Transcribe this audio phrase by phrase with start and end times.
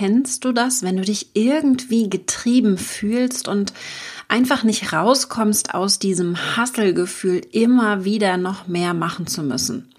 [0.00, 3.74] kennst du das, wenn du dich irgendwie getrieben fühlst und
[4.28, 9.92] einfach nicht rauskommst aus diesem Hasselgefühl, immer wieder noch mehr machen zu müssen?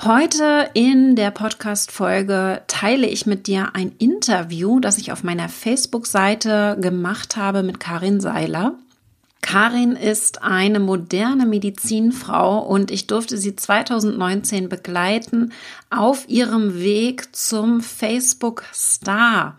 [0.00, 6.78] Heute in der Podcast-Folge teile ich mit dir ein Interview, das ich auf meiner Facebook-Seite
[6.80, 8.74] gemacht habe mit Karin Seiler.
[9.42, 15.52] Karin ist eine moderne Medizinfrau und ich durfte sie 2019 begleiten
[15.88, 19.58] auf ihrem Weg zum Facebook Star.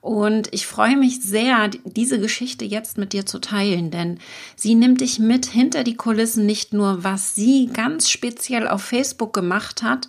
[0.00, 4.18] Und ich freue mich sehr, diese Geschichte jetzt mit dir zu teilen, denn
[4.56, 9.34] sie nimmt dich mit hinter die Kulissen, nicht nur was sie ganz speziell auf Facebook
[9.34, 10.08] gemacht hat,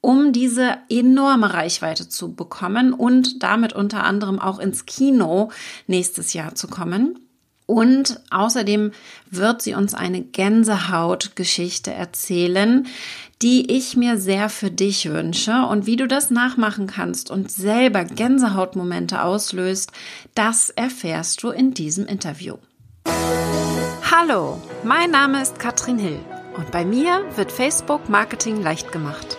[0.00, 5.50] um diese enorme Reichweite zu bekommen und damit unter anderem auch ins Kino
[5.86, 7.27] nächstes Jahr zu kommen.
[7.68, 8.92] Und außerdem
[9.30, 12.86] wird sie uns eine Gänsehautgeschichte erzählen,
[13.42, 15.66] die ich mir sehr für dich wünsche.
[15.66, 19.92] Und wie du das nachmachen kannst und selber Gänsehautmomente auslöst,
[20.34, 22.56] das erfährst du in diesem Interview.
[24.10, 26.20] Hallo, mein Name ist Katrin Hill
[26.56, 29.36] und bei mir wird Facebook Marketing leicht gemacht.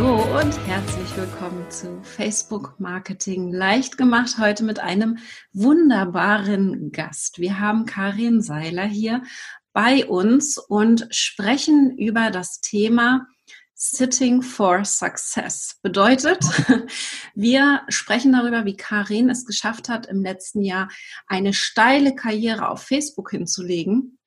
[0.00, 4.38] Hallo und herzlich willkommen zu Facebook Marketing leicht gemacht.
[4.38, 5.18] Heute mit einem
[5.52, 7.38] wunderbaren Gast.
[7.38, 9.22] Wir haben Karin Seiler hier
[9.74, 13.26] bei uns und sprechen über das Thema
[13.74, 15.78] Sitting for Success.
[15.82, 16.42] Bedeutet,
[17.34, 20.88] wir sprechen darüber, wie Karin es geschafft hat, im letzten Jahr
[21.26, 24.18] eine steile Karriere auf Facebook hinzulegen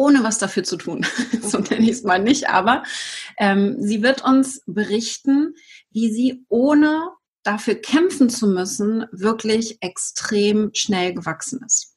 [0.00, 1.04] ohne was dafür zu tun.
[1.42, 2.84] so nenne ich es mal nicht, aber
[3.38, 5.54] ähm, sie wird uns berichten,
[5.90, 7.10] wie sie ohne
[7.42, 11.96] dafür kämpfen zu müssen, wirklich extrem schnell gewachsen ist.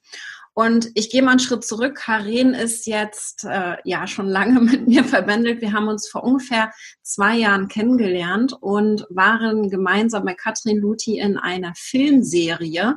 [0.53, 1.95] Und ich gehe mal einen Schritt zurück.
[1.95, 5.61] Karen ist jetzt äh, ja schon lange mit mir verbändelt.
[5.61, 11.37] Wir haben uns vor ungefähr zwei Jahren kennengelernt und waren gemeinsam bei Katrin Luthi in
[11.37, 12.95] einer Filmserie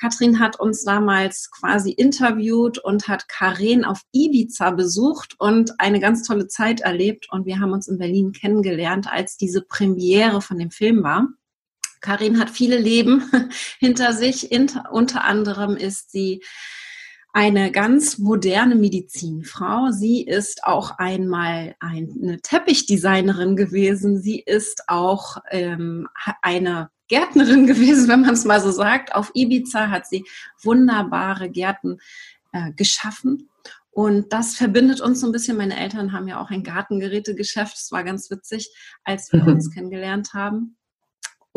[0.00, 6.22] Katrin hat uns damals quasi interviewt und hat Karen auf Ibiza besucht und eine ganz
[6.22, 7.26] tolle Zeit erlebt.
[7.30, 11.26] Und wir haben uns in Berlin kennengelernt, als diese Premiere von dem Film war.
[12.00, 13.30] Karin hat viele Leben
[13.78, 14.50] hinter sich.
[14.90, 16.42] Unter anderem ist sie
[17.32, 19.90] eine ganz moderne Medizinfrau.
[19.90, 24.20] Sie ist auch einmal eine Teppichdesignerin gewesen.
[24.20, 26.08] Sie ist auch ähm,
[26.42, 29.14] eine Gärtnerin gewesen, wenn man es mal so sagt.
[29.14, 30.24] Auf Ibiza hat sie
[30.62, 31.98] wunderbare Gärten
[32.52, 33.48] äh, geschaffen.
[33.90, 35.56] Und das verbindet uns so ein bisschen.
[35.56, 37.76] Meine Eltern haben ja auch ein Gartengerätegeschäft.
[37.76, 38.70] Es war ganz witzig,
[39.04, 39.54] als wir mhm.
[39.54, 40.76] uns kennengelernt haben.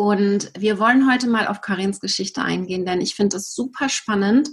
[0.02, 4.50] Und wir wollen heute mal auf Karins Geschichte eingehen, denn ich finde es super spannend.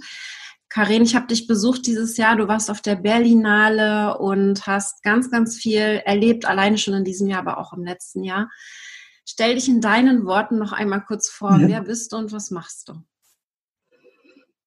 [0.69, 2.35] Karin, ich habe dich besucht dieses Jahr.
[2.35, 7.27] Du warst auf der Berlinale und hast ganz, ganz viel erlebt, alleine schon in diesem
[7.27, 8.51] Jahr, aber auch im letzten Jahr.
[9.25, 11.53] Stell dich in deinen Worten noch einmal kurz vor.
[11.53, 11.67] Mhm.
[11.67, 13.01] Wer bist du und was machst du?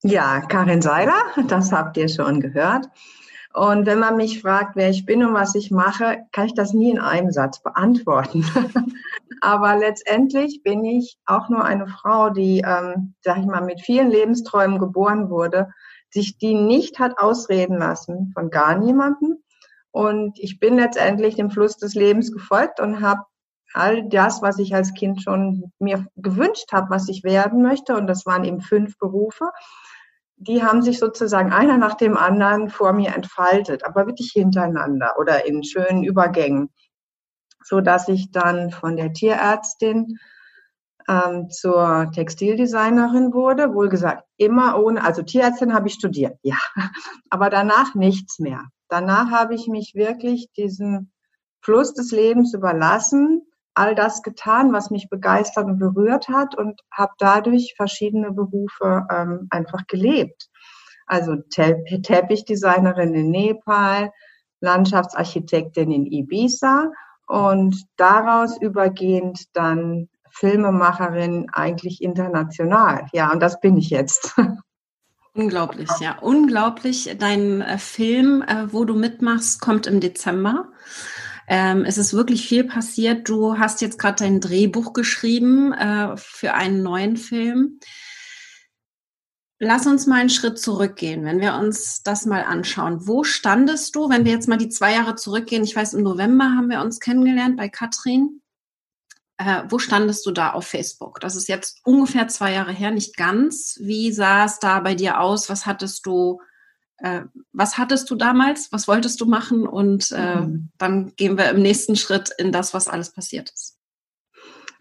[0.03, 2.88] Ja, Karin Seiler, das habt ihr schon gehört.
[3.54, 6.72] Und wenn man mich fragt, wer ich bin und was ich mache, kann ich das
[6.72, 8.44] nie in einem Satz beantworten.
[9.41, 14.10] Aber letztendlich bin ich auch nur eine Frau, die, ähm, sag ich mal, mit vielen
[14.10, 15.70] Lebensträumen geboren wurde,
[16.10, 19.42] sich die nicht hat ausreden lassen von gar niemandem.
[19.91, 23.22] Und ich bin letztendlich dem Fluss des Lebens gefolgt und habe
[23.75, 28.06] all das, was ich als Kind schon mir gewünscht habe, was ich werden möchte, und
[28.06, 29.50] das waren eben fünf Berufe,
[30.37, 35.47] die haben sich sozusagen einer nach dem anderen vor mir entfaltet, aber wirklich hintereinander oder
[35.47, 36.71] in schönen Übergängen,
[37.65, 40.19] so dass ich dann von der Tierärztin
[41.09, 46.59] ähm, zur Textildesignerin wurde, wohl gesagt immer ohne, also Tierärztin habe ich studiert, ja,
[47.31, 48.65] aber danach nichts mehr.
[48.89, 51.11] Danach habe ich mich wirklich diesem
[51.61, 57.12] Fluss des Lebens überlassen all das getan, was mich begeistert und berührt hat und habe
[57.19, 60.51] dadurch verschiedene Berufe ähm, einfach gelebt.
[61.06, 64.12] Also Teppichdesignerin in Nepal,
[64.61, 66.91] Landschaftsarchitektin in Ibiza
[67.33, 73.07] und daraus übergehend dann Filmemacherin eigentlich international.
[73.15, 74.34] Ja, und das bin ich jetzt.
[75.34, 77.17] Unglaublich, ja, unglaublich.
[77.19, 80.69] Dein äh, Film, äh, wo du mitmachst, kommt im Dezember.
[81.49, 83.31] Ähm, es ist wirklich viel passiert.
[83.31, 87.81] Du hast jetzt gerade dein Drehbuch geschrieben äh, für einen neuen Film.
[89.64, 93.06] Lass uns mal einen Schritt zurückgehen, wenn wir uns das mal anschauen.
[93.06, 95.62] Wo standest du, wenn wir jetzt mal die zwei Jahre zurückgehen?
[95.62, 98.41] Ich weiß, im November haben wir uns kennengelernt bei Katrin.
[99.36, 101.20] Äh, wo standest du da auf Facebook?
[101.20, 103.78] Das ist jetzt ungefähr zwei Jahre her, nicht ganz.
[103.80, 105.48] Wie sah es da bei dir aus?
[105.48, 106.41] Was hattest du
[106.97, 108.72] Äh, was hattest du damals?
[108.72, 109.66] Was wolltest du machen?
[109.66, 110.70] Und äh, mhm.
[110.76, 113.76] dann gehen wir im nächsten Schritt in das, was alles passiert ist.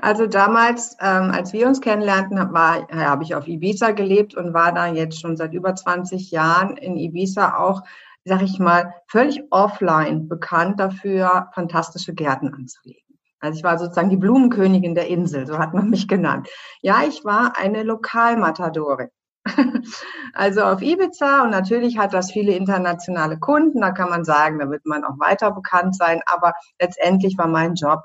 [0.02, 4.54] Also damals, ähm, als wir uns kennenlernten, war, ja, habe ich auf Ibiza gelebt und
[4.54, 7.84] war da jetzt schon seit über 20 Jahren in Ibiza auch,
[8.26, 13.02] sag ich mal, völlig offline bekannt dafür, fantastische Gärten anzulegen.
[13.40, 16.48] Also ich war sozusagen die Blumenkönigin der Insel, so hat man mich genannt.
[16.82, 19.10] Ja, ich war eine Lokalmatadorin.
[20.34, 24.70] Also auf Ibiza und natürlich hat das viele internationale Kunden, da kann man sagen, da
[24.70, 28.00] wird man auch weiter bekannt sein, aber letztendlich war mein Job,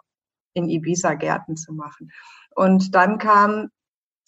[0.57, 2.11] in Ibiza Gärten zu machen.
[2.55, 3.69] Und dann kam,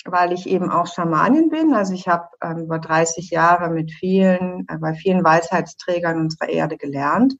[0.04, 4.66] weil ich eben auch Schamanin bin, also ich habe ähm, über 30 Jahre mit vielen,
[4.68, 7.36] äh, bei vielen Weisheitsträgern unserer Erde gelernt,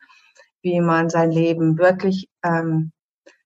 [0.63, 2.93] wie man sein Leben wirklich, ähm,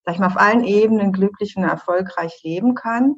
[0.04, 3.16] sag ich mal, auf allen Ebenen glücklich und erfolgreich leben kann.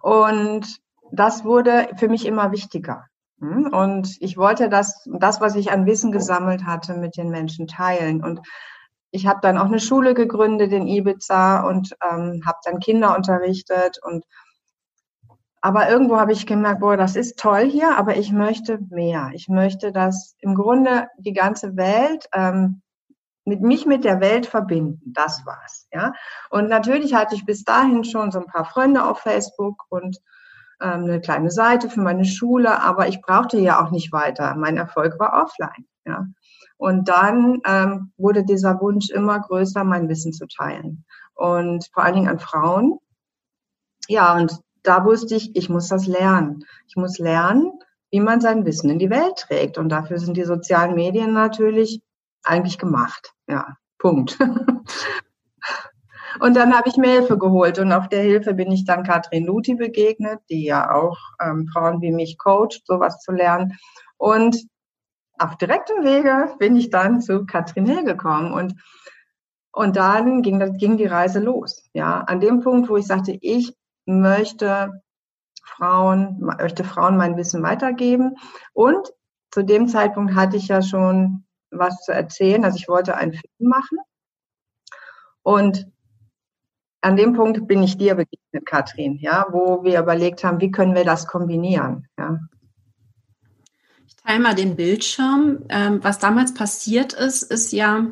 [0.00, 0.78] Und
[1.12, 3.06] das wurde für mich immer wichtiger.
[3.40, 3.72] Hm?
[3.72, 8.22] Und ich wollte das, das, was ich an Wissen gesammelt hatte, mit den Menschen teilen.
[8.22, 8.40] Und
[9.10, 13.98] ich habe dann auch eine Schule gegründet in Ibiza und ähm, habe dann Kinder unterrichtet
[14.02, 14.24] und
[15.60, 19.30] aber irgendwo habe ich gemerkt, boah, das ist toll hier, aber ich möchte mehr.
[19.32, 22.80] Ich möchte, dass im Grunde die ganze Welt ähm,
[23.44, 25.00] mit mich mit der Welt verbinden.
[25.06, 26.12] Das war's, ja.
[26.50, 30.18] Und natürlich hatte ich bis dahin schon so ein paar Freunde auf Facebook und
[30.80, 34.54] ähm, eine kleine Seite für meine Schule, aber ich brauchte ja auch nicht weiter.
[34.54, 36.26] Mein Erfolg war offline, ja.
[36.78, 41.04] Und dann ähm, wurde dieser Wunsch immer größer, mein Wissen zu teilen.
[41.34, 42.98] Und vor allen Dingen an Frauen.
[44.08, 46.64] Ja, und da wusste ich, ich muss das lernen.
[46.86, 47.72] Ich muss lernen,
[48.10, 49.76] wie man sein Wissen in die Welt trägt.
[49.76, 52.00] Und dafür sind die sozialen Medien natürlich
[52.44, 53.34] eigentlich gemacht.
[53.48, 54.38] Ja, Punkt.
[56.40, 59.46] Und dann habe ich mir Hilfe geholt und auf der Hilfe bin ich dann Katrin
[59.46, 63.76] Luthi begegnet, die ja auch ähm, Frauen wie mich coacht, sowas zu lernen.
[64.18, 64.68] Und
[65.38, 68.74] auf direktem Wege bin ich dann zu Katrin Hill gekommen und
[69.78, 71.88] und dann ging, ging die Reise los.
[71.92, 73.76] Ja, an dem Punkt, wo ich sagte, ich
[74.06, 75.02] möchte
[75.62, 78.34] Frauen, möchte Frauen mein Wissen weitergeben.
[78.72, 79.12] Und
[79.52, 82.64] zu dem Zeitpunkt hatte ich ja schon was zu erzählen.
[82.64, 83.98] Also ich wollte einen Film machen.
[85.42, 85.86] Und
[87.00, 90.96] an dem Punkt bin ich dir begegnet, Katrin, ja, wo wir überlegt haben, wie können
[90.96, 92.40] wir das kombinieren, ja
[94.28, 95.64] teile mal den Bildschirm.
[95.70, 98.06] Ähm, was damals passiert ist, ist ja,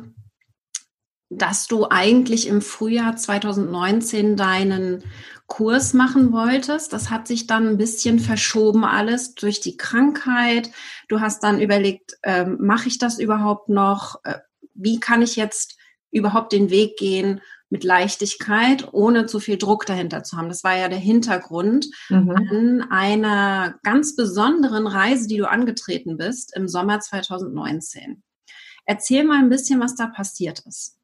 [1.29, 5.03] dass du eigentlich im Frühjahr 2019 deinen
[5.45, 6.91] Kurs machen wolltest.
[6.91, 10.71] Das hat sich dann ein bisschen verschoben alles durch die Krankheit.
[11.07, 14.19] Du hast dann überlegt, ähm, mache ich das überhaupt noch?
[14.23, 14.39] Äh,
[14.73, 15.77] wie kann ich jetzt
[16.11, 17.41] überhaupt den Weg gehen?
[17.69, 20.49] Mit Leichtigkeit, ohne zu viel Druck dahinter zu haben.
[20.49, 22.29] Das war ja der Hintergrund mhm.
[22.31, 28.23] an einer ganz besonderen Reise, die du angetreten bist im Sommer 2019.
[28.85, 30.97] Erzähl mal ein bisschen, was da passiert ist.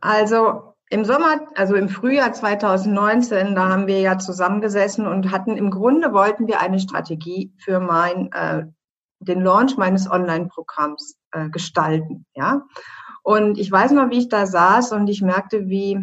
[0.00, 5.70] Also im Sommer, also im Frühjahr 2019, da haben wir ja zusammengesessen und hatten im
[5.70, 8.66] Grunde wollten wir eine Strategie für mein äh,
[9.20, 12.26] den Launch meines Online-Programms äh, gestalten.
[12.34, 12.62] Ja,
[13.22, 15.98] und ich weiß noch, wie ich da saß und ich merkte, wie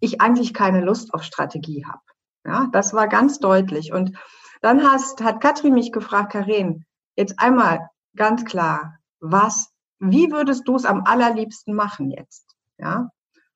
[0.00, 2.00] ich eigentlich keine Lust auf Strategie habe.
[2.44, 3.92] Ja, das war ganz deutlich.
[3.92, 4.12] Und
[4.60, 6.84] dann hast, hat Katrin mich gefragt, Karin,
[7.16, 12.54] jetzt einmal ganz klar, was, wie würdest du es am allerliebsten machen jetzt?
[12.78, 13.10] Ja,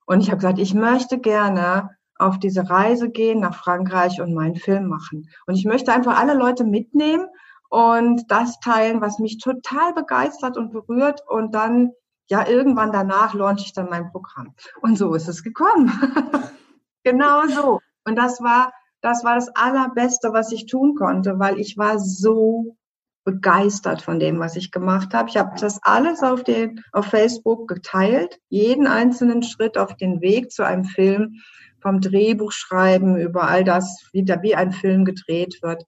[0.07, 4.57] und ich habe gesagt, ich möchte gerne auf diese Reise gehen nach Frankreich und meinen
[4.57, 5.29] Film machen.
[5.47, 7.27] Und ich möchte einfach alle Leute mitnehmen
[7.69, 11.93] und das teilen, was mich total begeistert und berührt und dann
[12.31, 14.55] ja, irgendwann danach launche ich dann mein Programm.
[14.81, 15.91] Und so ist es gekommen.
[17.03, 17.81] genau so.
[18.05, 22.77] Und das war, das war das Allerbeste, was ich tun konnte, weil ich war so
[23.25, 25.29] begeistert von dem, was ich gemacht habe.
[25.29, 30.53] Ich habe das alles auf, den, auf Facebook geteilt, jeden einzelnen Schritt auf den Weg
[30.53, 31.41] zu einem Film,
[31.83, 35.85] vom Drehbuch schreiben über all das, wie, da, wie ein Film gedreht wird.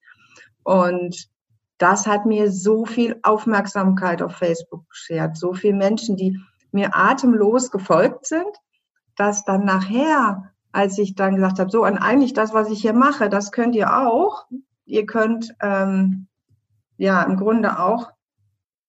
[0.64, 1.28] Und
[1.82, 6.38] das hat mir so viel Aufmerksamkeit auf Facebook beschert, so viele Menschen, die
[6.70, 8.46] mir atemlos gefolgt sind,
[9.16, 12.92] dass dann nachher, als ich dann gesagt habe, so, und eigentlich das, was ich hier
[12.92, 14.46] mache, das könnt ihr auch.
[14.84, 16.28] Ihr könnt ähm,
[16.98, 18.12] ja im Grunde auch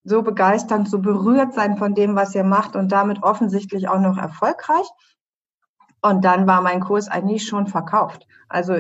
[0.04, 4.20] so begeistert, so berührt sein von dem, was ihr macht und damit offensichtlich auch noch
[4.20, 4.88] erfolgreich.
[6.00, 8.28] Und dann war mein Kurs eigentlich schon verkauft.
[8.50, 8.76] Also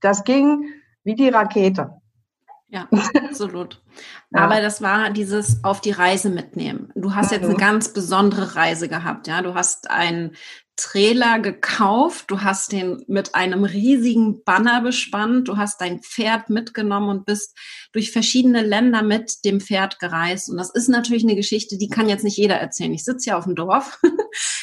[0.00, 0.64] das ging
[1.02, 2.00] wie die Rakete.
[2.74, 2.88] Ja,
[3.28, 3.80] absolut.
[4.34, 4.40] ja.
[4.40, 6.90] Aber das war dieses auf die Reise mitnehmen.
[6.96, 7.58] Du hast jetzt eine mhm.
[7.58, 9.42] ganz besondere Reise gehabt, ja.
[9.42, 10.32] Du hast ein
[10.76, 17.10] Trailer gekauft, du hast den mit einem riesigen Banner bespannt, du hast dein Pferd mitgenommen
[17.10, 17.56] und bist
[17.92, 20.50] durch verschiedene Länder mit dem Pferd gereist.
[20.50, 22.92] Und das ist natürlich eine Geschichte, die kann jetzt nicht jeder erzählen.
[22.92, 24.00] Ich sitze ja auf dem Dorf.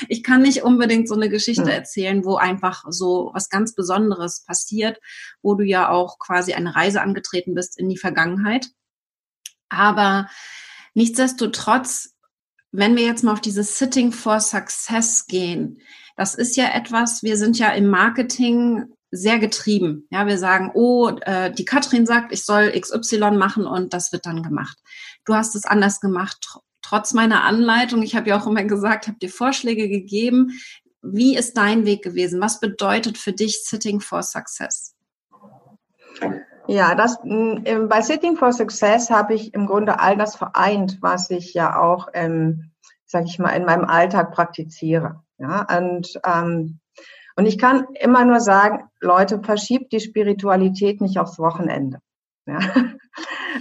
[0.09, 4.99] Ich kann nicht unbedingt so eine Geschichte erzählen, wo einfach so was ganz Besonderes passiert,
[5.41, 8.67] wo du ja auch quasi eine Reise angetreten bist in die Vergangenheit.
[9.69, 10.29] Aber
[10.93, 12.13] nichtsdestotrotz,
[12.71, 15.79] wenn wir jetzt mal auf dieses Sitting for Success gehen,
[16.15, 20.07] das ist ja etwas, wir sind ja im Marketing sehr getrieben.
[20.09, 24.25] Ja, wir sagen, oh, äh, die Katrin sagt, ich soll XY machen und das wird
[24.25, 24.77] dann gemacht.
[25.25, 26.37] Du hast es anders gemacht,
[26.81, 28.03] trotz meiner Anleitung.
[28.03, 30.51] Ich habe ja auch immer gesagt, habe dir Vorschläge gegeben.
[31.01, 32.39] Wie ist dein Weg gewesen?
[32.39, 34.95] Was bedeutet für dich Sitting for Success?
[36.67, 41.53] Ja, das, bei Sitting for Success habe ich im Grunde all das vereint, was ich
[41.53, 42.71] ja auch, ähm,
[43.05, 45.23] sage ich mal, in meinem Alltag praktiziere.
[45.37, 46.79] Ja, und, ähm,
[47.35, 51.99] und ich kann immer nur sagen, Leute, verschiebt die Spiritualität nicht aufs Wochenende.
[52.45, 52.59] Ja?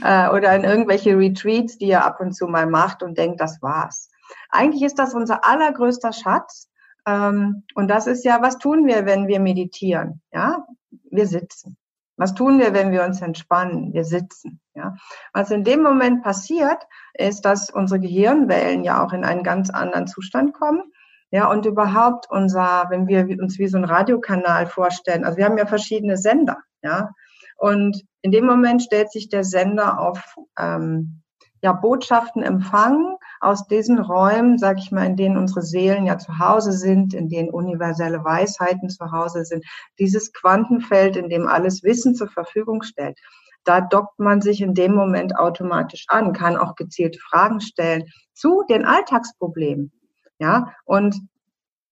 [0.04, 3.60] Äh, oder in irgendwelche Retreats, die ihr ab und zu mal macht und denkt, das
[3.60, 4.08] war's.
[4.48, 6.70] Eigentlich ist das unser allergrößter Schatz.
[7.06, 10.22] Ähm, und das ist ja, was tun wir, wenn wir meditieren?
[10.32, 10.64] Ja,
[11.10, 11.76] wir sitzen.
[12.20, 13.94] Was tun wir, wenn wir uns entspannen?
[13.94, 14.60] Wir sitzen.
[14.74, 14.94] Ja.
[15.32, 20.06] Was in dem Moment passiert, ist, dass unsere Gehirnwellen ja auch in einen ganz anderen
[20.06, 20.82] Zustand kommen
[21.30, 25.58] ja, und überhaupt unser, wenn wir uns wie so ein Radiokanal vorstellen, also wir haben
[25.58, 27.10] ja verschiedene Sender, ja,
[27.56, 30.22] und in dem Moment stellt sich der Sender auf
[30.58, 31.22] ähm,
[31.62, 36.38] ja, Botschaften empfangen aus diesen Räumen, sag ich mal, in denen unsere Seelen ja zu
[36.38, 39.64] Hause sind, in denen universelle Weisheiten zu Hause sind,
[39.98, 43.18] dieses Quantenfeld, in dem alles Wissen zur Verfügung stellt.
[43.64, 48.04] Da dockt man sich in dem Moment automatisch an, kann auch gezielte Fragen stellen
[48.34, 49.92] zu den Alltagsproblemen.
[50.38, 51.16] Ja, und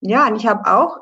[0.01, 0.97] ja, und ich habe auch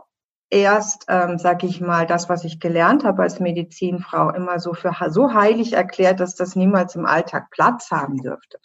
[0.50, 4.94] erst, ähm, sag ich mal, das, was ich gelernt habe als Medizinfrau, immer so für
[5.10, 8.60] so heilig erklärt, dass das niemals im Alltag Platz haben dürfte.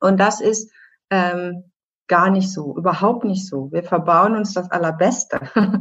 [0.00, 0.72] Und das ist
[1.10, 1.70] ähm,
[2.08, 3.70] gar nicht so, überhaupt nicht so.
[3.72, 5.40] Wir verbauen uns das Allerbeste.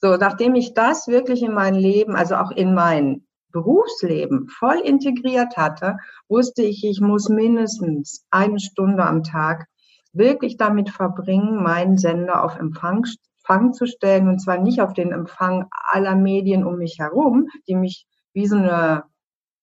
[0.00, 5.56] so, nachdem ich das wirklich in mein Leben, also auch in mein Berufsleben voll integriert
[5.56, 5.96] hatte,
[6.28, 9.66] wusste ich, ich muss mindestens eine Stunde am Tag
[10.12, 13.06] wirklich damit verbringen, meinen Sender auf Empfang,
[13.38, 17.76] Empfang zu stellen und zwar nicht auf den Empfang aller Medien um mich herum, die
[17.76, 19.04] mich wie so eine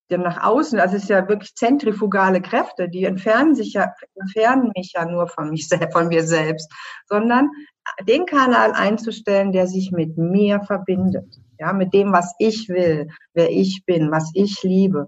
[0.09, 4.93] die nach außen, es ist ja wirklich zentrifugale Kräfte, die entfernen sich ja, entfernen mich
[4.95, 6.71] ja nur von mich von mir selbst,
[7.07, 7.49] sondern
[8.07, 13.49] den Kanal einzustellen, der sich mit mir verbindet, ja, mit dem, was ich will, wer
[13.49, 15.07] ich bin, was ich liebe,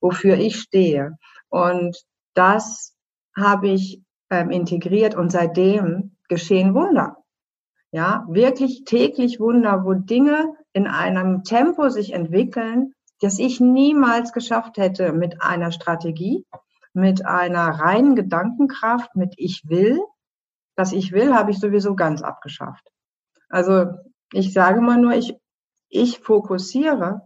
[0.00, 1.16] wofür ich stehe.
[1.48, 1.96] Und
[2.34, 2.94] das
[3.36, 7.16] habe ich ähm, integriert und seitdem geschehen Wunder.
[7.92, 12.92] Ja, wirklich täglich Wunder, wo Dinge in einem Tempo sich entwickeln,
[13.24, 16.44] das ich niemals geschafft hätte mit einer Strategie,
[16.92, 19.98] mit einer reinen Gedankenkraft, mit ich will.
[20.76, 22.86] Das ich will, habe ich sowieso ganz abgeschafft.
[23.48, 23.86] Also
[24.32, 25.38] ich sage mal nur, ich,
[25.88, 27.22] ich fokussiere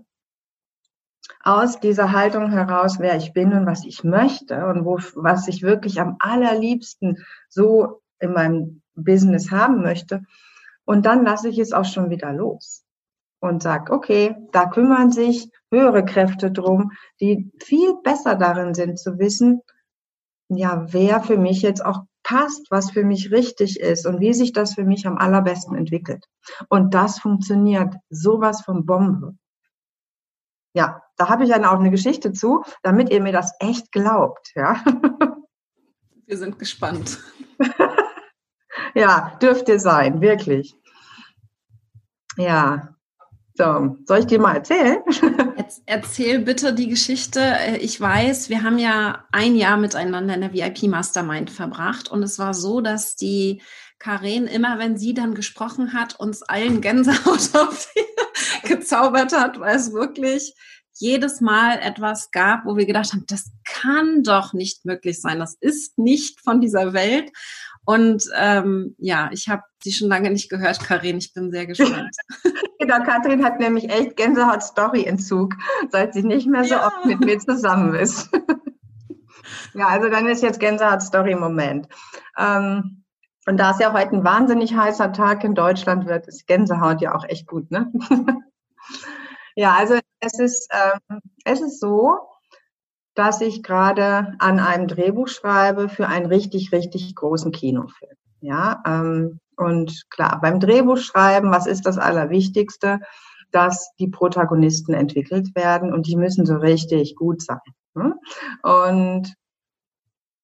[1.42, 5.62] aus dieser Haltung heraus, wer ich bin und was ich möchte und wo, was ich
[5.62, 10.22] wirklich am allerliebsten so in meinem Business haben möchte.
[10.84, 12.84] Und dann lasse ich es auch schon wieder los
[13.40, 19.18] und sage, okay, da kümmern sich höhere Kräfte drum, die viel besser darin sind zu
[19.18, 19.62] wissen,
[20.48, 24.52] ja, wer für mich jetzt auch passt, was für mich richtig ist und wie sich
[24.52, 26.24] das für mich am allerbesten entwickelt.
[26.68, 29.36] Und das funktioniert sowas von Bombe.
[30.74, 34.52] Ja, da habe ich dann auch eine Geschichte zu, damit ihr mir das echt glaubt,
[34.54, 34.82] ja.
[36.26, 37.18] Wir sind gespannt.
[38.94, 40.76] ja, dürft ihr sein, wirklich.
[42.36, 42.94] Ja.
[43.58, 44.98] So, soll ich dir mal erzählen?
[45.86, 47.56] Erzähl bitte die Geschichte.
[47.80, 52.38] Ich weiß, wir haben ja ein Jahr miteinander in der VIP Mastermind verbracht und es
[52.38, 53.60] war so, dass die
[53.98, 57.92] Karen immer, wenn sie dann gesprochen hat, uns allen Gänsehaut auf
[58.62, 60.54] gezaubert hat, weil es wirklich
[60.94, 65.56] jedes Mal etwas gab, wo wir gedacht haben, das kann doch nicht möglich sein, das
[65.58, 67.32] ist nicht von dieser Welt.
[67.88, 71.16] Und ähm, ja, ich habe sie schon lange nicht gehört, Karin.
[71.16, 72.14] Ich bin sehr gespannt.
[72.78, 75.54] genau, Katrin hat nämlich echt Gänsehaut-Story-Entzug,
[75.88, 76.86] seit sie nicht mehr so ja.
[76.86, 78.28] oft mit mir zusammen ist.
[79.74, 81.88] ja, also dann ist jetzt Gänsehaut-Story-Moment.
[82.36, 83.04] Ähm,
[83.46, 87.14] und da es ja heute ein wahnsinnig heißer Tag in Deutschland wird, ist Gänsehaut ja
[87.14, 87.90] auch echt gut, ne?
[89.56, 92.18] ja, also es ist, ähm, es ist so,
[93.18, 98.12] dass ich gerade an einem Drehbuch schreibe für einen richtig, richtig großen Kinofilm.
[98.40, 103.00] Ja, ähm, Und klar, beim Drehbuchschreiben, was ist das Allerwichtigste?
[103.50, 107.58] Dass die Protagonisten entwickelt werden und die müssen so richtig gut sein.
[107.94, 108.14] Ne?
[108.62, 109.34] Und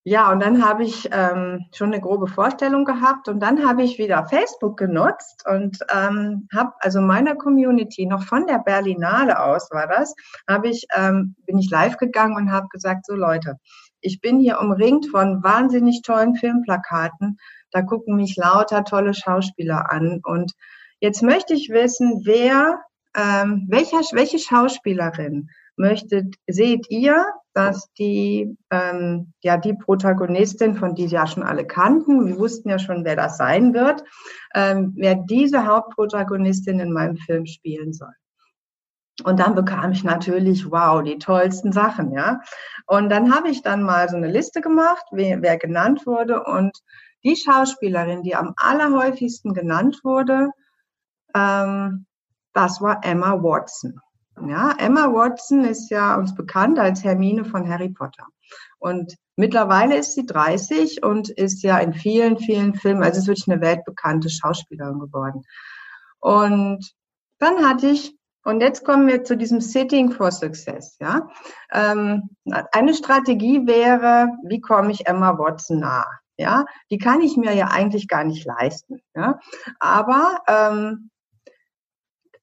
[0.07, 3.97] ja, und dann habe ich ähm, schon eine grobe Vorstellung gehabt und dann habe ich
[3.99, 9.87] wieder Facebook genutzt und ähm, habe also meiner Community noch von der Berlinale aus war
[9.87, 10.15] das,
[10.47, 13.57] habe ich ähm, bin ich live gegangen und habe gesagt so Leute,
[14.03, 17.39] ich bin hier umringt von wahnsinnig tollen Filmplakaten,
[17.71, 20.53] da gucken mich lauter tolle Schauspieler an und
[21.01, 22.83] jetzt möchte ich wissen, wer
[23.17, 31.09] ähm, welcher welche Schauspielerin möchtet, seht ihr, dass die, ähm, ja, die Protagonistin, von die
[31.09, 34.03] Sie ja schon alle kannten, wir wussten ja schon, wer das sein wird,
[34.55, 38.13] ähm, wer diese Hauptprotagonistin in meinem Film spielen soll.
[39.23, 42.41] Und dann bekam ich natürlich, wow, die tollsten Sachen, ja.
[42.87, 46.43] Und dann habe ich dann mal so eine Liste gemacht, wer, wer genannt wurde.
[46.43, 46.77] Und
[47.23, 50.51] die Schauspielerin, die am allerhäufigsten genannt wurde,
[51.35, 52.07] ähm,
[52.53, 54.01] das war Emma Watson.
[54.47, 58.27] Ja, Emma Watson ist ja uns bekannt als Hermine von Harry Potter.
[58.79, 63.49] Und mittlerweile ist sie 30 und ist ja in vielen, vielen Filmen, also ist wirklich
[63.49, 65.43] eine weltbekannte Schauspielerin geworden.
[66.21, 66.93] Und
[67.39, 71.29] dann hatte ich, und jetzt kommen wir zu diesem Sitting for Success, ja.
[71.73, 72.29] Ähm,
[72.73, 76.07] eine Strategie wäre, wie komme ich Emma Watson nah?
[76.37, 79.01] Ja, die kann ich mir ja eigentlich gar nicht leisten.
[79.15, 79.39] Ja,
[79.79, 81.11] aber ähm,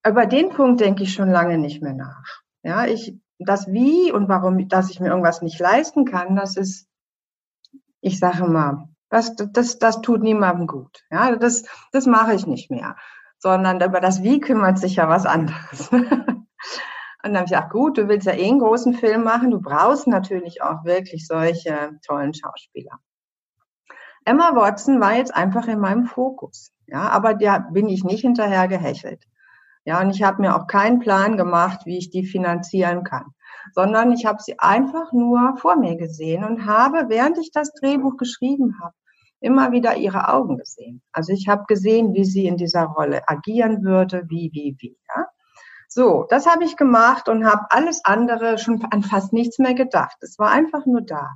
[0.05, 2.41] über den Punkt denke ich schon lange nicht mehr nach.
[2.63, 6.88] Ja, ich, das Wie und warum, dass ich mir irgendwas nicht leisten kann, das ist,
[8.01, 11.03] ich sage mal, das, das, das tut niemandem gut.
[11.12, 12.96] Ja, das, das mache ich nicht mehr.
[13.38, 15.89] Sondern über das Wie kümmert sich ja was anderes.
[17.24, 19.62] Und dann habe ich gesagt, gut, du willst ja eh einen großen Film machen, du
[19.62, 23.00] brauchst natürlich auch wirklich solche tollen Schauspieler.
[24.25, 26.72] Emma Watson war jetzt einfach in meinem Fokus.
[26.88, 29.24] Ja, aber da bin ich nicht hinterher gehechelt.
[29.86, 33.34] Ja, und ich habe mir auch keinen Plan gemacht, wie ich die finanzieren kann,
[33.74, 38.18] sondern ich habe sie einfach nur vor mir gesehen und habe, während ich das Drehbuch
[38.18, 38.94] geschrieben habe,
[39.40, 41.02] immer wieder ihre Augen gesehen.
[41.12, 44.98] Also ich habe gesehen, wie sie in dieser Rolle agieren würde, wie, wie, wie.
[45.15, 45.26] Ja?
[45.88, 50.15] So, das habe ich gemacht und habe alles andere schon an fast nichts mehr gedacht.
[50.22, 51.32] Es war einfach nur da.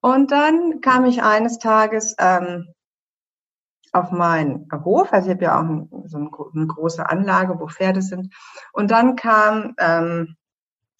[0.00, 2.74] Und dann kam ich eines Tages ähm,
[3.92, 5.12] auf meinen Hof.
[5.12, 8.34] Also ich habe ja auch ein, so eine große Anlage, wo Pferde sind.
[8.72, 10.36] Und dann kam ähm,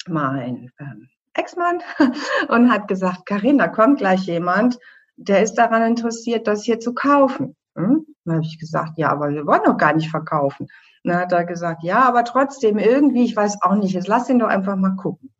[0.07, 1.81] mein ähm, Ex-Mann
[2.49, 4.79] und hat gesagt, Karin, da kommt gleich jemand,
[5.16, 7.57] der ist daran interessiert, das hier zu kaufen.
[7.75, 8.07] Hm?
[8.25, 10.66] Dann habe ich gesagt, ja, aber wir wollen doch gar nicht verkaufen.
[11.05, 14.38] dann hat er gesagt, ja, aber trotzdem irgendwie, ich weiß auch nicht, jetzt lass ihn
[14.38, 15.33] doch einfach mal gucken.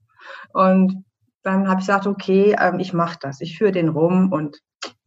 [0.53, 1.05] Und
[1.43, 4.61] dann habe ich gesagt, okay, ähm, ich mache das, ich führe den rum und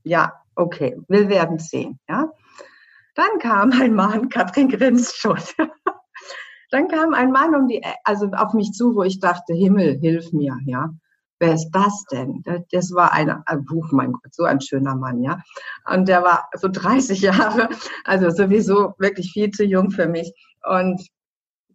[0.04, 2.00] ja, okay, wir werden sehen.
[2.08, 2.30] Ja?
[3.15, 5.39] Dann kam ein Mann, Katrin grinst schon.
[6.72, 10.32] Dann kam ein Mann um die, also auf mich zu, wo ich dachte, Himmel, hilf
[10.34, 10.91] mir, ja.
[11.41, 12.43] Wer ist das denn?
[12.72, 15.39] Das war ein, oh mein Gott, so ein schöner Mann, ja.
[15.89, 17.69] Und der war so 30 Jahre,
[18.04, 20.32] also sowieso wirklich viel zu jung für mich.
[20.63, 21.02] Und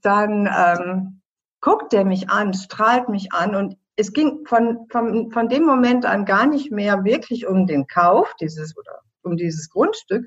[0.03, 1.23] dann ähm,
[1.61, 6.05] guckt er mich an, strahlt mich an und es ging von, von, von dem Moment
[6.05, 10.27] an gar nicht mehr wirklich um den Kauf dieses oder um dieses Grundstück.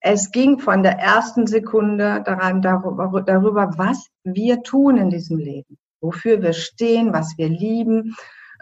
[0.00, 5.78] Es ging von der ersten Sekunde daran, darüber, darüber, was wir tun in diesem Leben,
[6.00, 8.16] wofür wir stehen, was wir lieben,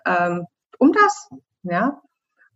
[0.05, 0.47] ähm,
[0.79, 1.31] um das,
[1.63, 2.01] ja.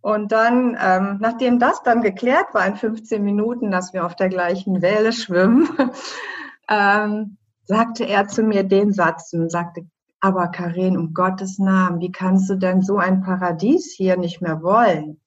[0.02, 4.28] Und dann, ähm, nachdem das dann geklärt war in 15 Minuten, dass wir auf der
[4.28, 5.66] gleichen Welle schwimmen,
[6.68, 9.86] ähm, sagte er zu mir den Satz und sagte,
[10.24, 14.62] aber Karin, um Gottes Namen, wie kannst du denn so ein Paradies hier nicht mehr
[14.62, 15.20] wollen?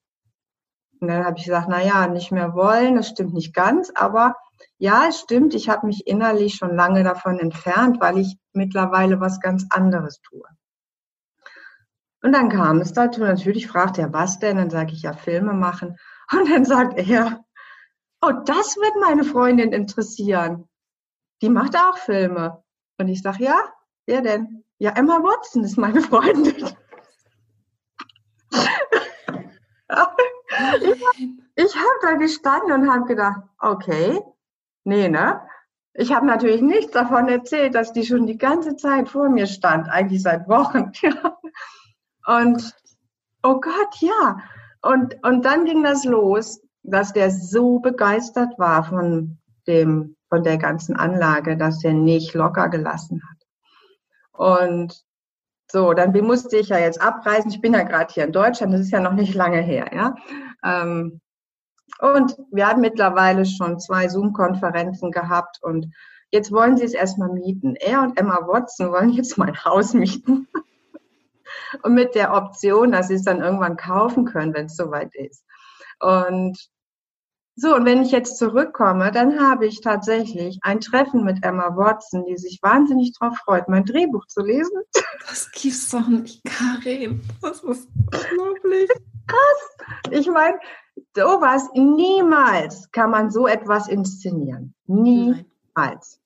[0.99, 4.35] Und dann habe ich gesagt, na ja, nicht mehr wollen, das stimmt nicht ganz, aber
[4.79, 9.39] ja, es stimmt, ich habe mich innerlich schon lange davon entfernt, weil ich mittlerweile was
[9.39, 10.47] ganz anderes tue.
[12.23, 14.57] Und dann kam es dazu, natürlich fragt er, was denn?
[14.57, 15.95] Dann sage ich ja, Filme machen.
[16.31, 17.45] Und dann sagt er,
[18.23, 20.67] oh, das wird meine Freundin interessieren.
[21.43, 22.63] Die macht auch Filme.
[22.97, 23.59] Und ich sage, ja,
[24.07, 24.63] wer denn?
[24.79, 26.55] Ja, Emma Watson ist meine Freundin.
[31.55, 34.21] ich, habe da gestanden und habe gedacht, okay,
[34.83, 35.41] nee, ne?
[35.93, 39.89] Ich habe natürlich nichts davon erzählt, dass die schon die ganze Zeit vor mir stand,
[39.89, 40.91] eigentlich seit Wochen.
[42.27, 42.75] und
[43.41, 44.37] oh Gott, ja.
[44.83, 50.59] Und, und dann ging das los, dass der so begeistert war von dem, von der
[50.59, 53.36] ganzen Anlage, dass er nicht locker gelassen hat.
[54.37, 55.03] Und
[55.69, 57.51] so, dann musste ich ja jetzt abreisen.
[57.51, 60.15] Ich bin ja gerade hier in Deutschland, das ist ja noch nicht lange her, ja.
[60.63, 61.19] Ähm,
[61.99, 65.87] Und wir haben mittlerweile schon zwei Zoom-Konferenzen gehabt und
[66.31, 67.75] jetzt wollen sie es erstmal mieten.
[67.75, 70.47] Er und Emma Watson wollen jetzt mein Haus mieten.
[71.83, 75.43] und mit der Option, dass sie es dann irgendwann kaufen können, wenn es soweit ist.
[75.99, 76.69] Und
[77.59, 82.23] so, und wenn ich jetzt zurückkomme, dann habe ich tatsächlich ein Treffen mit Emma Watson,
[82.25, 84.79] die sich wahnsinnig darauf freut, mein Drehbuch zu lesen.
[85.27, 87.21] Das gibt's doch nicht, Karin.
[87.41, 88.89] Das ist unglaublich.
[89.25, 89.87] Krass.
[90.11, 90.59] Ich meine,
[91.15, 94.75] sowas, niemals kann man so etwas inszenieren.
[94.85, 96.21] Niemals.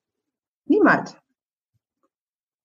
[0.65, 1.15] Niemals.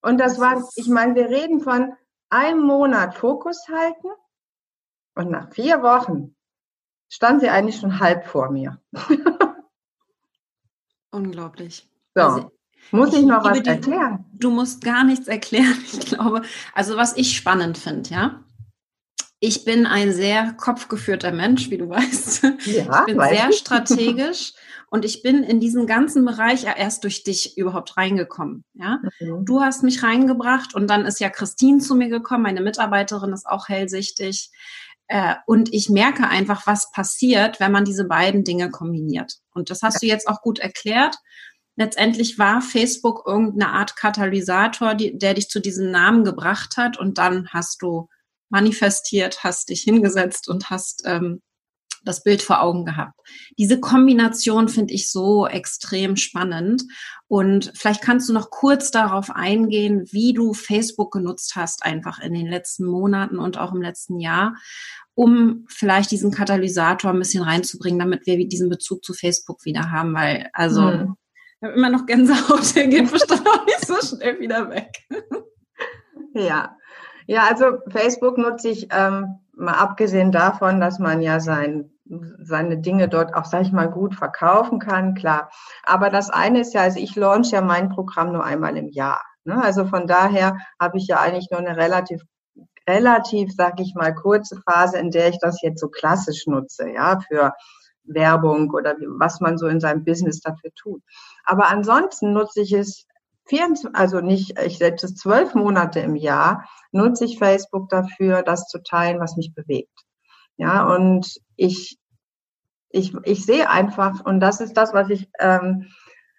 [0.01, 1.93] Und das, das war, ich meine, wir reden von
[2.29, 4.09] einem Monat Fokus halten
[5.15, 6.35] und nach vier Wochen
[7.09, 8.79] stand sie eigentlich schon halb vor mir.
[11.11, 11.89] Unglaublich.
[12.15, 12.21] So.
[12.21, 12.51] Also,
[12.91, 14.25] muss ich, ich noch was erklären?
[14.33, 16.41] Du musst gar nichts erklären, ich glaube.
[16.73, 18.43] Also was ich spannend finde, ja.
[19.39, 22.43] Ich bin ein sehr kopfgeführter Mensch, wie du weißt.
[22.65, 23.57] Ja, ich bin sehr ich.
[23.57, 24.53] strategisch
[24.89, 28.63] und ich bin in diesen ganzen Bereich erst durch dich überhaupt reingekommen.
[28.73, 29.45] Ja, mhm.
[29.45, 32.43] du hast mich reingebracht und dann ist ja Christine zu mir gekommen.
[32.43, 34.49] Meine Mitarbeiterin ist auch hellsichtig.
[35.07, 39.37] Äh, und ich merke einfach, was passiert, wenn man diese beiden Dinge kombiniert.
[39.53, 41.15] Und das hast du jetzt auch gut erklärt.
[41.75, 46.97] Letztendlich war Facebook irgendeine Art Katalysator, die, der dich zu diesem Namen gebracht hat.
[46.97, 48.09] Und dann hast du
[48.49, 51.41] manifestiert, hast dich hingesetzt und hast ähm,
[52.07, 53.19] das Bild vor Augen gehabt.
[53.57, 56.83] Diese Kombination finde ich so extrem spannend.
[57.27, 62.33] Und vielleicht kannst du noch kurz darauf eingehen, wie du Facebook genutzt hast, einfach in
[62.33, 64.55] den letzten Monaten und auch im letzten Jahr,
[65.13, 70.13] um vielleicht diesen Katalysator ein bisschen reinzubringen, damit wir diesen Bezug zu Facebook wieder haben,
[70.13, 71.15] weil, also, hm.
[71.59, 74.91] ich habe immer noch Gänsehaut, der geht bestimmt auch nicht so schnell wieder weg.
[76.33, 76.77] Ja,
[77.27, 81.91] ja, also Facebook nutze ich ähm, mal abgesehen davon, dass man ja sein
[82.39, 85.49] seine Dinge dort auch, sag ich mal, gut verkaufen kann, klar.
[85.83, 89.21] Aber das eine ist ja, also ich launch ja mein Programm nur einmal im Jahr.
[89.43, 89.61] Ne?
[89.61, 92.21] Also von daher habe ich ja eigentlich nur eine relativ
[92.87, 97.19] relativ, sag ich mal, kurze Phase, in der ich das jetzt so klassisch nutze, ja,
[97.27, 97.51] für
[98.03, 101.03] Werbung oder was man so in seinem Business dafür tut.
[101.43, 103.05] Aber ansonsten nutze ich es
[103.47, 108.67] 24, also nicht, ich setze es zwölf Monate im Jahr, nutze ich Facebook dafür, das
[108.67, 110.06] zu teilen, was mich bewegt.
[110.57, 111.97] Ja, und ich,
[112.89, 115.87] ich, ich sehe einfach, und das ist das, was ich, ähm,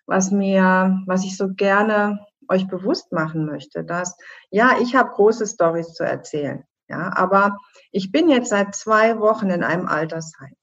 [0.07, 4.17] was mir, was ich so gerne euch bewusst machen möchte, dass,
[4.51, 7.59] ja, ich habe große Stories zu erzählen, ja, aber
[7.93, 10.55] ich bin jetzt seit zwei Wochen in einem Altersheim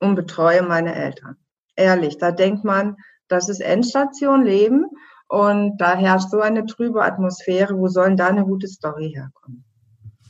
[0.00, 1.36] und betreue meine Eltern.
[1.74, 2.96] Ehrlich, da denkt man,
[3.28, 4.86] das ist Endstation Leben
[5.28, 9.64] und da herrscht so eine trübe Atmosphäre, wo sollen da eine gute Story herkommen?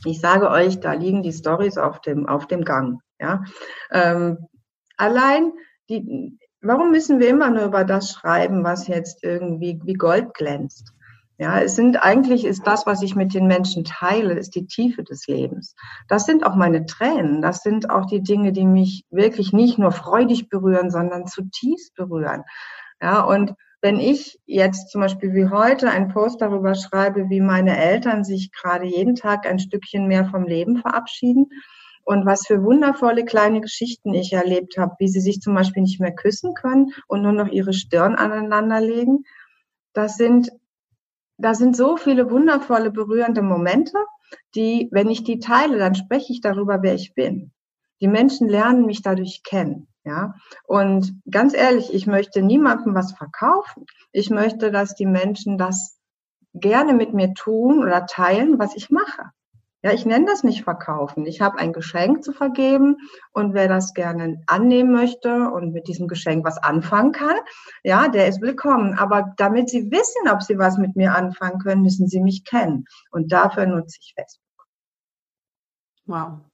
[0.04, 3.00] Ich sage euch, da liegen die Stories auf dem, auf dem Gang.
[3.20, 3.44] Ja?
[3.90, 4.38] Ähm,
[4.96, 5.52] allein
[5.88, 10.92] die, warum müssen wir immer nur über das schreiben, was jetzt irgendwie wie Gold glänzt?
[11.40, 15.04] Ja, es sind eigentlich ist das, was ich mit den Menschen teile, ist die Tiefe
[15.04, 15.76] des Lebens.
[16.08, 17.42] Das sind auch meine Tränen.
[17.42, 22.42] Das sind auch die Dinge, die mich wirklich nicht nur freudig berühren, sondern zutiefst berühren.
[23.00, 27.78] Ja, und wenn ich jetzt zum Beispiel wie heute einen Post darüber schreibe, wie meine
[27.78, 31.48] Eltern sich gerade jeden Tag ein Stückchen mehr vom Leben verabschieden
[32.04, 36.00] und was für wundervolle kleine Geschichten ich erlebt habe, wie sie sich zum Beispiel nicht
[36.00, 39.24] mehr küssen können und nur noch ihre Stirn aneinander legen,
[39.92, 40.50] das sind,
[41.36, 43.98] da sind so viele wundervolle, berührende Momente,
[44.54, 47.52] die, wenn ich die teile, dann spreche ich darüber, wer ich bin.
[48.00, 49.88] Die Menschen lernen mich dadurch kennen.
[50.08, 53.84] Ja, und ganz ehrlich, ich möchte niemandem was verkaufen.
[54.10, 55.98] Ich möchte, dass die Menschen das
[56.54, 59.24] gerne mit mir tun oder teilen, was ich mache.
[59.82, 61.26] Ja, ich nenne das nicht verkaufen.
[61.26, 62.96] Ich habe ein Geschenk zu vergeben
[63.32, 67.36] und wer das gerne annehmen möchte und mit diesem Geschenk was anfangen kann,
[67.84, 68.98] ja, der ist willkommen.
[68.98, 72.86] Aber damit Sie wissen, ob Sie was mit mir anfangen können, müssen Sie mich kennen.
[73.10, 74.66] Und dafür nutze ich Facebook.
[76.06, 76.47] Wow.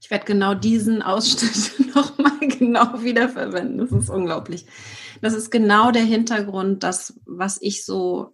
[0.00, 3.78] Ich werde genau diesen Ausschnitt nochmal genau wiederverwenden.
[3.78, 4.66] Das ist unglaublich.
[5.20, 8.32] Das ist genau der Hintergrund, das, was ich so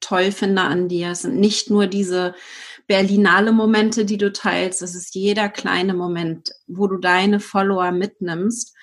[0.00, 1.10] toll finde an dir.
[1.10, 2.34] Es sind nicht nur diese
[2.86, 4.82] Berlinale Momente, die du teilst.
[4.82, 8.74] Es ist jeder kleine Moment, wo du deine Follower mitnimmst.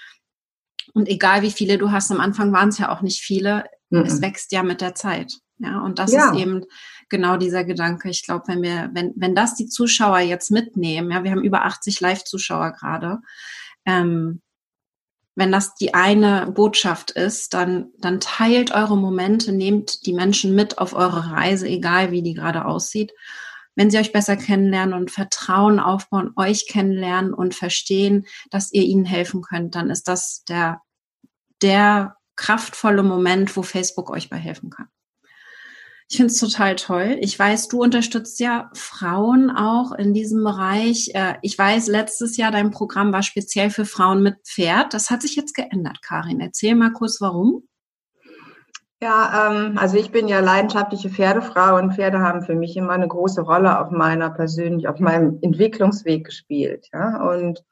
[0.93, 3.65] Und egal wie viele du hast, am Anfang waren es ja auch nicht viele.
[3.89, 4.01] Mhm.
[4.01, 5.33] Es wächst ja mit der Zeit.
[5.59, 6.31] Ja, und das ja.
[6.31, 6.65] ist eben
[7.09, 8.09] genau dieser Gedanke.
[8.09, 11.65] Ich glaube, wenn wir, wenn, wenn das die Zuschauer jetzt mitnehmen, ja, wir haben über
[11.65, 13.19] 80 Live-Zuschauer gerade,
[13.85, 14.41] ähm,
[15.35, 20.77] wenn das die eine Botschaft ist, dann, dann teilt eure Momente, nehmt die Menschen mit
[20.79, 23.13] auf eure Reise, egal wie die gerade aussieht.
[23.75, 29.05] wenn sie euch besser kennenlernen und Vertrauen aufbauen, euch kennenlernen und verstehen, dass ihr ihnen
[29.05, 30.81] helfen könnt, dann ist das der,
[31.61, 34.89] der kraftvolle Moment, wo Facebook euch bei helfen kann.
[36.11, 37.17] Ich finde es total toll.
[37.21, 41.11] Ich weiß, du unterstützt ja Frauen auch in diesem Bereich.
[41.13, 44.95] Äh, ich weiß, letztes Jahr dein Programm war speziell für Frauen mit Pferd.
[44.95, 46.39] Das hat sich jetzt geändert, Karin.
[46.39, 47.61] Erzähl mal kurz, warum.
[49.03, 53.07] Ja, ähm, also ich bin ja leidenschaftliche Pferdefrau und Pferde haben für mich immer eine
[53.07, 56.89] große Rolle auf meiner persönlich, auf meinem Entwicklungsweg gespielt.
[56.91, 57.63] Und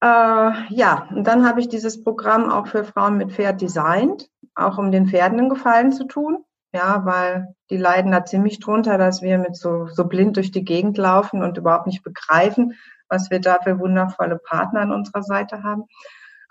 [0.00, 4.78] äh, ja, und dann habe ich dieses Programm auch für Frauen mit Pferd designt, auch
[4.78, 6.46] um den Pferden einen Gefallen zu tun.
[6.72, 10.64] Ja, weil die leiden da ziemlich drunter, dass wir mit so, so blind durch die
[10.64, 12.74] Gegend laufen und überhaupt nicht begreifen,
[13.08, 15.84] was wir da für wundervolle Partner an unserer Seite haben.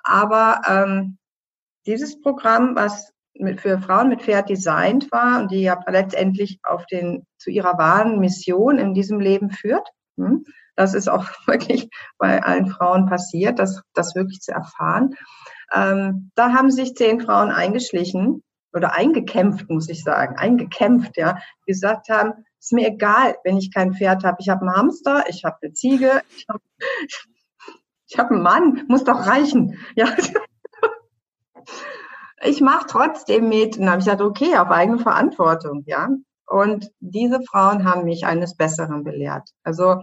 [0.04, 1.18] Aber ähm,
[1.88, 6.86] dieses Programm, was mit, für Frauen mit Pferd designt war und die ja letztendlich auf
[6.86, 12.44] den, zu ihrer wahren Mission in diesem Leben führt, hm, das ist auch wirklich bei
[12.44, 15.16] allen Frauen passiert, das, das wirklich zu erfahren.
[15.74, 22.10] Ähm, da haben sich zehn Frauen eingeschlichen, oder eingekämpft, muss ich sagen, eingekämpft, ja, gesagt
[22.10, 24.38] haben, ist mir egal, wenn ich kein Pferd habe.
[24.40, 26.62] Ich habe einen Hamster, ich habe eine Ziege, ich habe
[28.08, 29.78] ich hab einen Mann, muss doch reichen.
[29.96, 30.08] Ja.
[32.44, 33.78] Ich mache trotzdem mit.
[33.78, 36.10] Und habe ich gesagt, okay, auf eigene Verantwortung, ja.
[36.48, 39.50] Und diese Frauen haben mich eines Besseren belehrt.
[39.64, 40.02] Also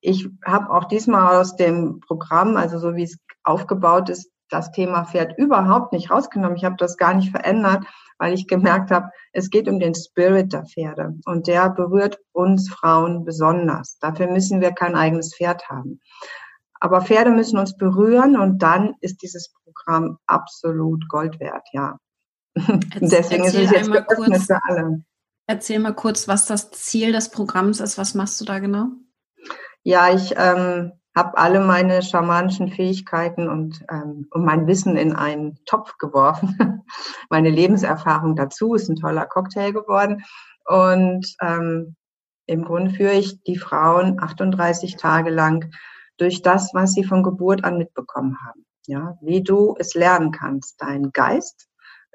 [0.00, 5.04] ich habe auch diesmal aus dem Programm, also so wie es aufgebaut ist, das Thema
[5.04, 6.56] Pferd überhaupt nicht rausgenommen.
[6.56, 7.84] Ich habe das gar nicht verändert,
[8.18, 12.68] weil ich gemerkt habe, es geht um den Spirit der Pferde und der berührt uns
[12.70, 13.98] Frauen besonders.
[14.00, 16.00] Dafür müssen wir kein eigenes Pferd haben.
[16.80, 21.98] Aber Pferde müssen uns berühren und dann ist dieses Programm absolut Gold wert, ja.
[23.00, 25.04] Deswegen ist es jetzt geöffnet kurz, für alle.
[25.46, 27.98] Erzähl mal kurz, was das Ziel des Programms ist.
[27.98, 28.88] Was machst du da genau?
[29.82, 35.58] Ja, ich ähm, habe alle meine schamanischen Fähigkeiten und, ähm, und mein Wissen in einen
[35.66, 36.84] Topf geworfen.
[37.28, 40.22] meine Lebenserfahrung dazu ist ein toller Cocktail geworden.
[40.64, 41.96] Und ähm,
[42.46, 45.72] im Grunde führe ich die Frauen 38 Tage lang
[46.18, 48.64] durch das, was sie von Geburt an mitbekommen haben.
[48.86, 51.68] Ja, wie du es lernen kannst, dein Geist,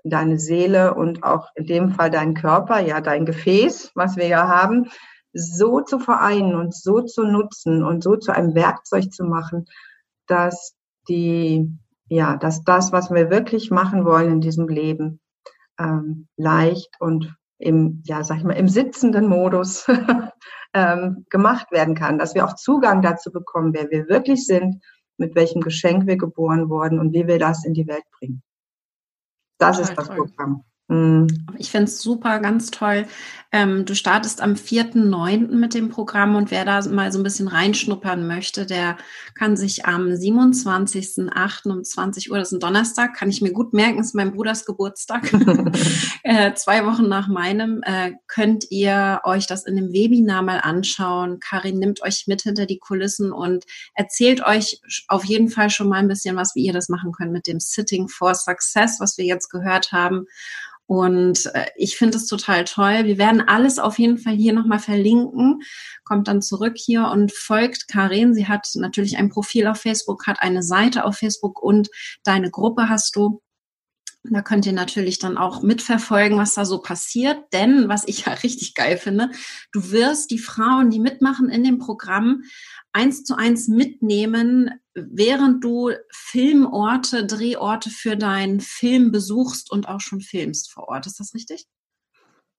[0.06, 4.48] deine Seele und auch in dem Fall dein Körper, ja, dein Gefäß, was wir ja
[4.48, 4.90] haben,
[5.34, 9.66] so zu vereinen und so zu nutzen und so zu einem Werkzeug zu machen,
[10.28, 10.76] dass
[11.08, 11.70] die,
[12.08, 15.20] ja, dass das, was wir wirklich machen wollen in diesem Leben,
[15.80, 19.88] ähm, leicht und im, ja, sag ich mal, im sitzenden Modus
[20.74, 24.84] ähm, gemacht werden kann, dass wir auch Zugang dazu bekommen, wer wir wirklich sind,
[25.18, 28.44] mit welchem Geschenk wir geboren wurden und wie wir das in die Welt bringen.
[29.58, 30.18] Das Total ist das toll.
[30.18, 30.64] Programm.
[30.94, 31.28] Mhm.
[31.58, 33.06] Ich finde es super, ganz toll.
[33.56, 35.50] Ähm, du startest am 4.9.
[35.50, 38.98] mit dem Programm und wer da mal so ein bisschen reinschnuppern möchte, der
[39.36, 41.70] kann sich am 27.8.
[41.70, 44.66] um 20 Uhr, das ist ein Donnerstag, kann ich mir gut merken, ist mein Bruders
[44.66, 45.32] Geburtstag,
[46.24, 51.40] äh, zwei Wochen nach meinem, äh, könnt ihr euch das in dem Webinar mal anschauen.
[51.40, 55.98] Karin nimmt euch mit hinter die Kulissen und erzählt euch auf jeden Fall schon mal
[55.98, 59.26] ein bisschen was, wie ihr das machen könnt mit dem Sitting for Success, was wir
[59.26, 60.26] jetzt gehört haben.
[60.86, 63.06] Und äh, ich finde es total toll.
[63.06, 65.62] Wir werden alles auf jeden Fall hier nochmal verlinken.
[66.04, 68.34] Kommt dann zurück hier und folgt Karin.
[68.34, 71.90] Sie hat natürlich ein Profil auf Facebook, hat eine Seite auf Facebook und
[72.24, 73.42] deine Gruppe hast du.
[74.26, 77.38] Da könnt ihr natürlich dann auch mitverfolgen, was da so passiert.
[77.54, 79.32] Denn was ich ja richtig geil finde,
[79.72, 82.44] du wirst die Frauen, die mitmachen in dem Programm,
[82.94, 90.22] eins zu eins mitnehmen, während du Filmorte, Drehorte für deinen Film besuchst und auch schon
[90.22, 91.08] filmst vor Ort.
[91.08, 91.68] Ist das richtig?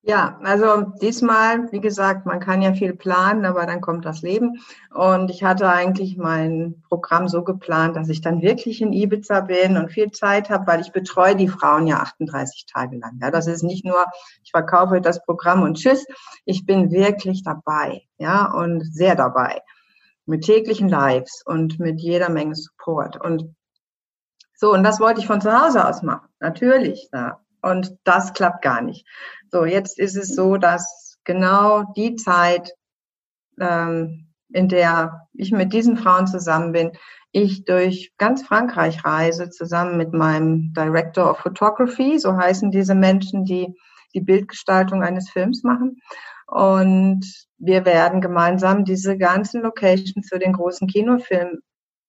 [0.06, 4.60] Ja, also diesmal, wie gesagt, man kann ja viel planen, aber dann kommt das Leben.
[4.92, 9.78] Und ich hatte eigentlich mein Programm so geplant, dass ich dann wirklich in Ibiza bin
[9.78, 13.18] und viel Zeit habe, weil ich betreue die Frauen ja 38 Tage lang.
[13.22, 14.04] Ja, das ist nicht nur,
[14.42, 16.04] ich verkaufe das Programm und tschüss.
[16.44, 19.62] Ich bin wirklich dabei, ja, und sehr dabei
[20.26, 23.20] mit täglichen Lives und mit jeder Menge Support.
[23.20, 23.54] Und
[24.54, 27.08] so, und das wollte ich von zu Hause aus machen, natürlich.
[27.12, 27.40] Ja.
[27.60, 29.06] Und das klappt gar nicht.
[29.50, 32.72] So, jetzt ist es so, dass genau die Zeit,
[33.58, 36.92] ähm, in der ich mit diesen Frauen zusammen bin,
[37.32, 43.44] ich durch ganz Frankreich reise, zusammen mit meinem Director of Photography, so heißen diese Menschen,
[43.44, 43.74] die
[44.14, 46.00] die Bildgestaltung eines Films machen.
[46.46, 47.24] Und
[47.58, 51.60] wir werden gemeinsam diese ganzen Locations für den großen Kinofilm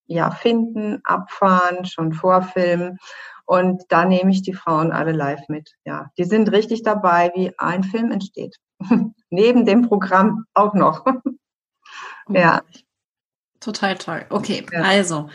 [0.08, 2.98] ja finden, abfahren, schon vorfilmen.
[3.46, 5.72] Und da nehme ich die Frauen alle live mit.
[5.86, 8.58] Ja, die sind richtig dabei, wie ein Film entsteht.
[9.30, 11.06] Neben dem Programm auch noch.
[12.30, 12.62] ja.
[13.60, 14.26] Total toll.
[14.30, 14.82] Okay, ja.
[14.82, 15.30] also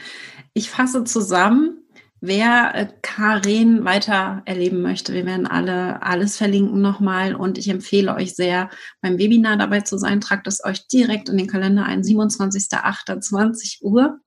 [0.54, 1.79] ich fasse zusammen.
[2.20, 8.14] Wer äh, Karin weiter erleben möchte, wir werden alle alles verlinken nochmal und ich empfehle
[8.14, 8.68] euch sehr,
[9.00, 10.20] beim Webinar dabei zu sein.
[10.20, 14.20] Tragt es euch direkt in den Kalender ein, 27.08.20 Uhr.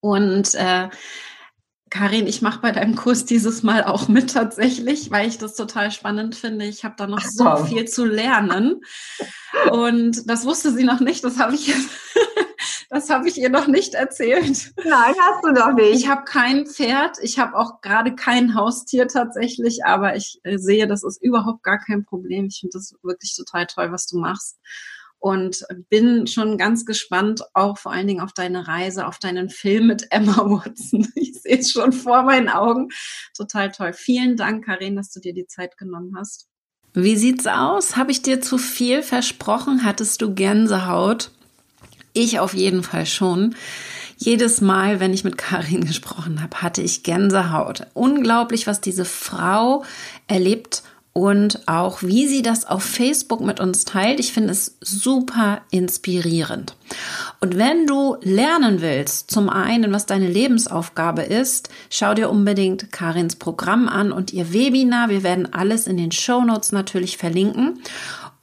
[0.00, 0.88] Und äh,
[1.90, 5.90] Karin, ich mache bei deinem Kurs dieses Mal auch mit tatsächlich, weil ich das total
[5.90, 6.64] spannend finde.
[6.64, 8.80] Ich habe da noch so viel zu lernen.
[9.70, 11.22] Und das wusste sie noch nicht.
[11.22, 11.90] Das habe ich jetzt
[12.92, 14.74] Das habe ich ihr noch nicht erzählt.
[14.84, 15.94] Nein, hast du noch nicht.
[15.94, 17.16] Ich habe kein Pferd.
[17.22, 21.78] Ich habe auch gerade kein Haustier tatsächlich, aber ich äh, sehe, das ist überhaupt gar
[21.78, 22.48] kein Problem.
[22.48, 24.58] Ich finde das wirklich total toll, was du machst.
[25.18, 29.86] Und bin schon ganz gespannt, auch vor allen Dingen auf deine Reise, auf deinen Film
[29.86, 31.08] mit Emma Watson.
[31.14, 32.88] Ich sehe es schon vor meinen Augen.
[33.34, 33.94] Total toll.
[33.94, 36.46] Vielen Dank, Karin, dass du dir die Zeit genommen hast.
[36.92, 37.96] Wie sieht's aus?
[37.96, 39.82] Habe ich dir zu viel versprochen?
[39.82, 41.30] Hattest du Gänsehaut?
[42.12, 43.54] Ich auf jeden Fall schon.
[44.16, 47.86] Jedes Mal, wenn ich mit Karin gesprochen habe, hatte ich Gänsehaut.
[47.94, 49.84] Unglaublich, was diese Frau
[50.28, 50.82] erlebt
[51.14, 54.18] und auch wie sie das auf Facebook mit uns teilt.
[54.18, 56.74] Ich finde es super inspirierend.
[57.40, 63.36] Und wenn du lernen willst, zum einen, was deine Lebensaufgabe ist, schau dir unbedingt Karins
[63.36, 65.10] Programm an und ihr Webinar.
[65.10, 67.80] Wir werden alles in den Show Notes natürlich verlinken.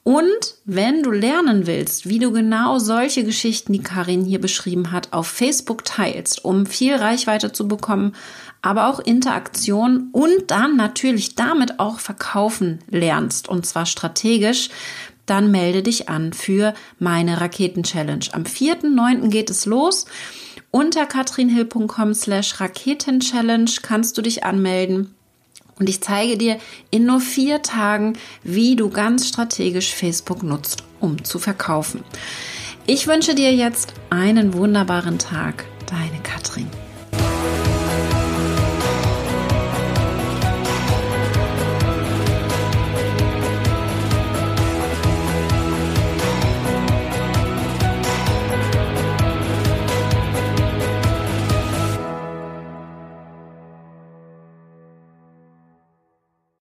[0.09, 5.13] Und wenn du lernen willst, wie du genau solche Geschichten, die Karin hier beschrieben hat,
[5.13, 8.15] auf Facebook teilst, um viel Reichweite zu bekommen,
[8.63, 14.69] aber auch Interaktion und dann natürlich damit auch verkaufen lernst, und zwar strategisch,
[15.27, 18.25] dann melde dich an für meine Raketen-Challenge.
[18.31, 19.29] Am 4.9.
[19.29, 20.07] geht es los.
[20.71, 25.13] Unter katrinhill.com slash Raketen-Challenge kannst du dich anmelden.
[25.79, 26.59] Und ich zeige dir
[26.91, 32.03] in nur vier Tagen, wie du ganz strategisch Facebook nutzt, um zu verkaufen.
[32.85, 35.65] Ich wünsche dir jetzt einen wunderbaren Tag.
[35.87, 36.67] Deine Katrin.